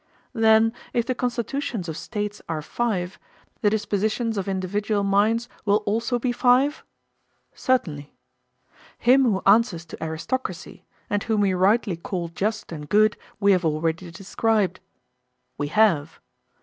[0.33, 3.19] Then if the constitutions of States are five,
[3.61, 6.83] the dispositions of individual minds will also be five?
[7.53, 8.11] Certainly.
[8.97, 13.63] Him who answers to aristocracy, and whom we rightly call just and good, we have
[13.63, 14.79] already described.
[15.59, 16.19] We have.